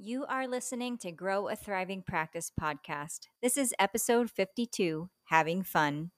[0.00, 3.26] You are listening to Grow a Thriving Practice podcast.
[3.42, 6.12] This is episode 52 Having Fun.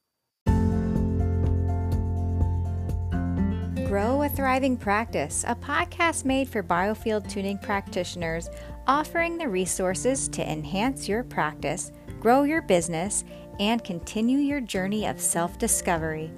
[3.86, 8.50] Grow a Thriving Practice, a podcast made for biofield tuning practitioners,
[8.86, 11.90] offering the resources to enhance your practice,
[12.20, 13.24] grow your business,
[13.60, 16.30] and continue your journey of self discovery.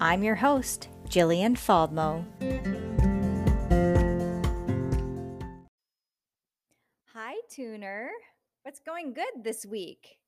[0.00, 2.24] I'm your host, Jillian Faldmo.
[7.56, 8.10] Tuner.
[8.64, 10.18] What's going good this week?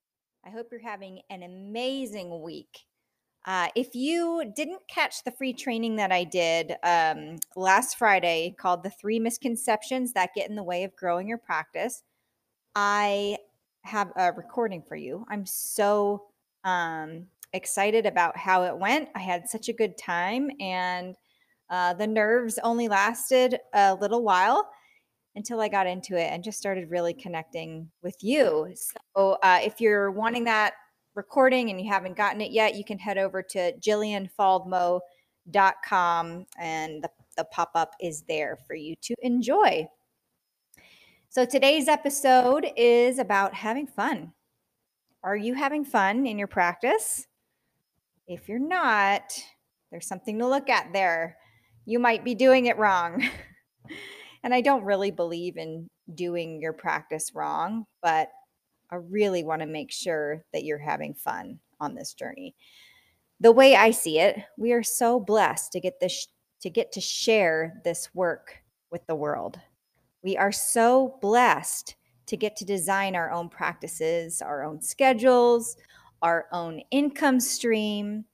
[0.43, 2.85] I hope you're having an amazing week.
[3.45, 8.81] Uh, if you didn't catch the free training that I did um, last Friday called
[8.81, 12.01] The Three Misconceptions That Get in the Way of Growing Your Practice,
[12.75, 13.37] I
[13.83, 15.23] have a recording for you.
[15.29, 16.23] I'm so
[16.63, 19.09] um, excited about how it went.
[19.13, 21.15] I had such a good time, and
[21.69, 24.67] uh, the nerves only lasted a little while
[25.39, 28.75] until I got into it and just started really connecting with you.
[28.75, 30.73] So uh, if you're wanting that
[31.15, 37.09] recording and you haven't gotten it yet, you can head over to jillianfaldmo.com and the,
[37.37, 39.87] the pop up is there for you to enjoy.
[41.29, 44.33] So today's episode is about having fun.
[45.23, 47.27] Are you having fun in your practice?
[48.27, 49.23] If you're not,
[49.89, 51.37] there's something to look at there.
[51.85, 53.25] You might be doing it wrong.
[54.43, 58.29] And I don't really believe in doing your practice wrong, but
[58.91, 62.55] I really want to make sure that you're having fun on this journey.
[63.39, 66.27] The way I see it, we are so blessed to get this
[66.61, 69.59] to get to share this work with the world.
[70.23, 71.95] We are so blessed
[72.25, 75.77] to get to design our own practices, our own schedules,
[76.21, 78.25] our own income stream.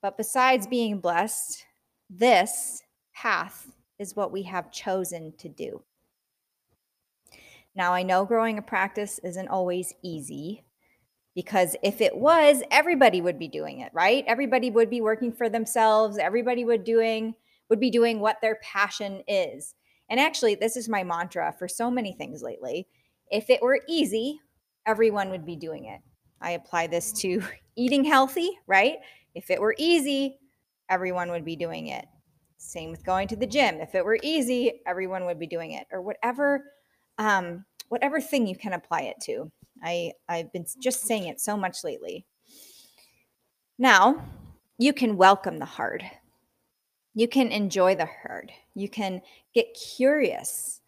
[0.00, 1.66] But besides being blessed,
[2.08, 2.82] this
[3.14, 5.82] path is what we have chosen to do.
[7.74, 10.64] Now, I know growing a practice isn't always easy
[11.34, 14.24] because if it was, everybody would be doing it, right?
[14.26, 17.34] Everybody would be working for themselves, everybody would doing
[17.68, 19.74] would be doing what their passion is.
[20.08, 22.86] And actually, this is my mantra for so many things lately.
[23.30, 24.40] If it were easy,
[24.86, 26.00] everyone would be doing it.
[26.40, 27.42] I apply this to
[27.76, 28.98] eating healthy, right?
[29.34, 30.38] If it were easy,
[30.88, 32.06] everyone would be doing it.
[32.66, 33.76] Same with going to the gym.
[33.76, 36.64] If it were easy, everyone would be doing it, or whatever,
[37.16, 39.52] um, whatever thing you can apply it to.
[39.84, 42.26] I I've been just saying it so much lately.
[43.78, 44.20] Now,
[44.78, 46.04] you can welcome the hard.
[47.14, 48.50] You can enjoy the hard.
[48.74, 49.22] You can
[49.54, 50.80] get curious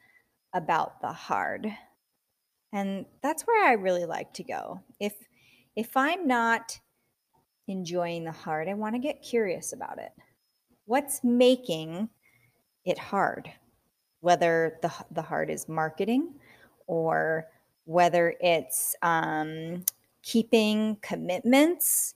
[0.55, 1.73] about the hard.
[2.73, 4.81] And that's where I really like to go.
[4.99, 5.15] If
[5.77, 6.81] if I'm not
[7.69, 10.11] enjoying the hard, I want to get curious about it
[10.89, 12.09] what's making
[12.87, 13.53] it hard?
[14.21, 16.33] Whether the, the hard is marketing
[16.87, 17.47] or
[17.85, 19.85] whether it's um,
[20.23, 22.15] keeping commitments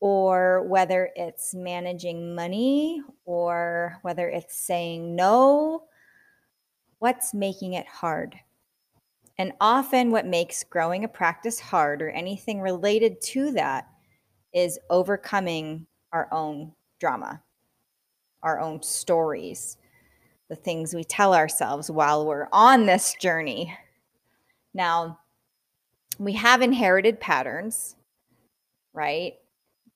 [0.00, 5.84] or whether it's managing money or whether it's saying no
[6.98, 8.38] what's making it hard?
[9.38, 13.88] And often what makes growing a practice hard or anything related to that
[14.52, 17.42] is overcoming our own drama
[18.44, 19.78] our own stories,
[20.48, 23.76] the things we tell ourselves while we're on this journey.
[24.74, 25.18] Now,
[26.18, 27.96] we have inherited patterns,
[28.92, 29.34] right?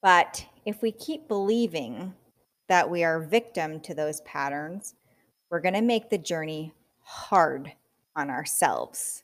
[0.03, 2.15] But if we keep believing
[2.69, 4.95] that we are victim to those patterns,
[5.51, 7.73] we're going to make the journey hard
[8.17, 9.23] on ourselves.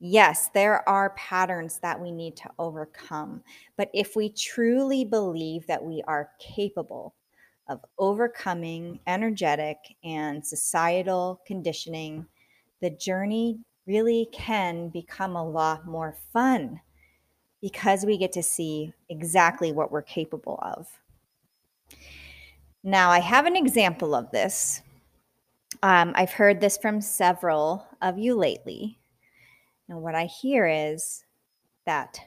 [0.00, 3.42] Yes, there are patterns that we need to overcome.
[3.76, 7.14] But if we truly believe that we are capable
[7.68, 12.26] of overcoming energetic and societal conditioning,
[12.80, 16.80] the journey really can become a lot more fun
[17.60, 20.86] because we get to see exactly what we're capable of.
[22.82, 24.82] Now, I have an example of this.
[25.82, 28.98] Um, I've heard this from several of you lately.
[29.88, 31.24] And what I hear is
[31.86, 32.20] that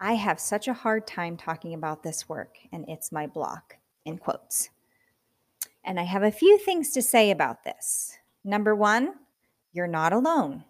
[0.00, 4.18] I have such a hard time talking about this work, and it's my block, in
[4.18, 4.68] quotes.
[5.84, 8.16] And I have a few things to say about this.
[8.44, 9.14] Number one,
[9.72, 10.64] you're not alone.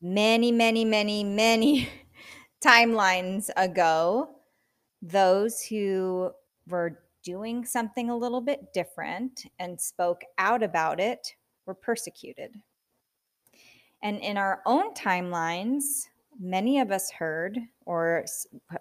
[0.00, 1.88] Many, many, many, many
[2.64, 4.30] timelines ago,
[5.02, 6.30] those who
[6.68, 11.34] were doing something a little bit different and spoke out about it
[11.66, 12.54] were persecuted.
[14.02, 16.06] And in our own timelines,
[16.38, 18.24] many of us heard or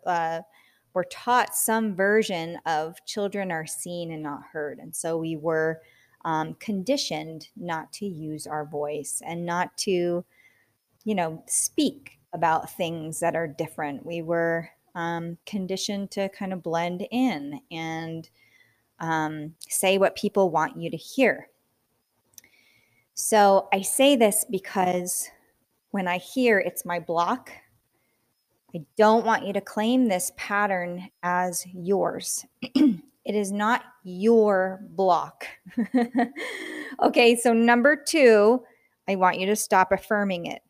[0.05, 0.39] uh,
[0.93, 4.79] were taught some version of children are seen and not heard.
[4.79, 5.81] And so we were
[6.25, 10.25] um, conditioned not to use our voice and not to,
[11.03, 14.05] you know, speak about things that are different.
[14.05, 18.29] We were um, conditioned to kind of blend in and
[18.99, 21.49] um, say what people want you to hear.
[23.13, 25.29] So I say this because
[25.91, 27.51] when I hear it's my block,
[28.75, 32.45] I don't want you to claim this pattern as yours.
[32.61, 35.47] it is not your block.
[37.01, 38.63] okay, so number two,
[39.07, 40.61] I want you to stop affirming it.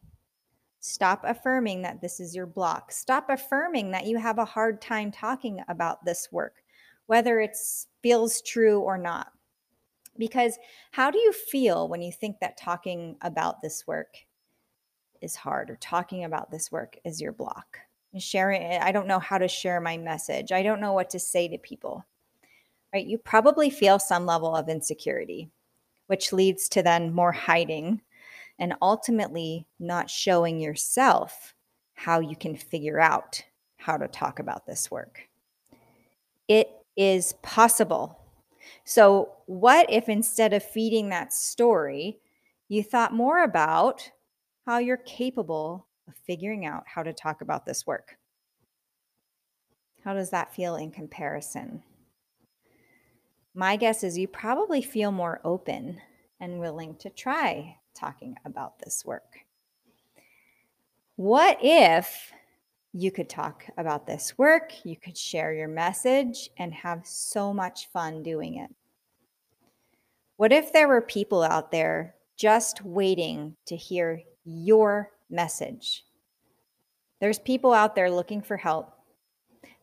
[0.80, 2.94] Stop affirming that this is your block.
[2.94, 6.64] Stop affirming that you have a hard time talking about this work,
[7.08, 7.58] whether it
[8.02, 9.28] feels true or not.
[10.18, 10.58] Because
[10.92, 14.16] how do you feel when you think that talking about this work
[15.22, 17.80] is hard or talking about this work is your block?
[18.18, 20.52] Sharing i don't know how to share my message.
[20.52, 22.06] I don't know what to say to people
[22.94, 23.06] right?
[23.06, 25.50] You probably feel some level of insecurity
[26.08, 28.02] which leads to then more hiding
[28.58, 31.54] and ultimately not showing yourself
[31.94, 33.44] how you can figure out
[33.78, 35.30] how to talk about this work.
[36.48, 38.20] It is possible.
[38.86, 42.20] So what if instead of feeding that story
[42.70, 44.12] you thought more about
[44.66, 48.18] how you're capable of figuring out how to talk about this work.
[50.04, 51.84] How does that feel in comparison?
[53.54, 56.02] My guess is you probably feel more open
[56.40, 59.40] and willing to try talking about this work.
[61.16, 62.32] What if
[62.94, 67.88] you could talk about this work, you could share your message, and have so much
[67.92, 68.74] fun doing it?
[70.38, 76.06] What if there were people out there just waiting to hear your message?
[77.20, 78.94] There's people out there looking for help.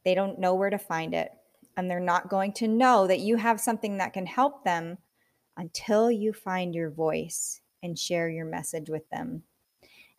[0.04, 1.32] They don't know where to find it,
[1.76, 4.98] and they're not going to know that you have something that can help them
[5.56, 9.42] until you find your voice and share your message with them.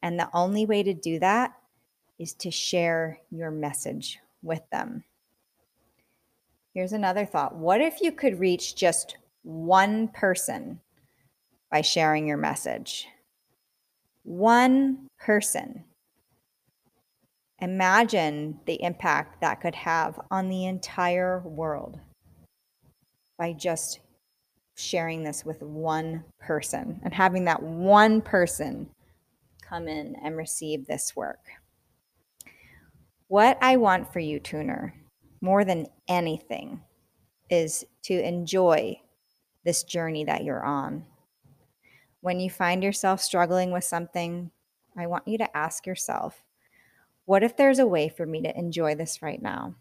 [0.01, 1.53] And the only way to do that
[2.19, 5.03] is to share your message with them.
[6.73, 10.79] Here's another thought What if you could reach just one person
[11.71, 13.07] by sharing your message?
[14.27, 15.85] One person.
[17.61, 21.97] Imagine the impact that could have on the entire world
[23.39, 24.01] by just
[24.75, 28.89] sharing this with one person and having that one person
[29.61, 31.39] come in and receive this work.
[33.29, 34.93] What I want for you, tuner,
[35.39, 36.81] more than anything,
[37.49, 38.99] is to enjoy
[39.63, 41.05] this journey that you're on.
[42.21, 44.51] When you find yourself struggling with something,
[44.97, 46.43] I want you to ask yourself
[47.25, 49.75] what if there's a way for me to enjoy this right now?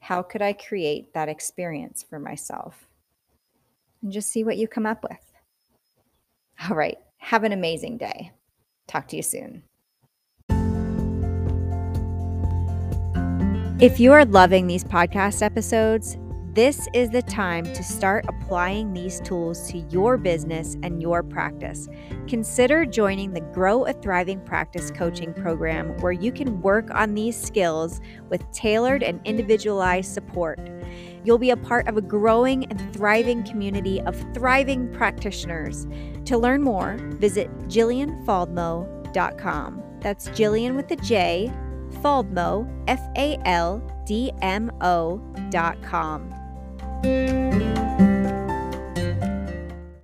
[0.00, 2.86] How could I create that experience for myself?
[4.02, 5.32] And just see what you come up with.
[6.68, 6.98] All right.
[7.18, 8.32] Have an amazing day.
[8.86, 9.62] Talk to you soon.
[13.80, 16.18] If you are loving these podcast episodes,
[16.52, 21.88] this is the time to start applying these tools to your business and your practice.
[22.26, 27.40] Consider joining the Grow a Thriving Practice coaching program where you can work on these
[27.40, 28.00] skills
[28.30, 30.58] with tailored and individualized support.
[31.22, 35.86] You'll be a part of a growing and thriving community of thriving practitioners.
[36.24, 39.82] To learn more, visit JillianFaldmo.com.
[40.00, 41.52] That's Jillian with a J,
[42.02, 46.39] Faldmo, F A L D M O.com.
[47.02, 47.69] Música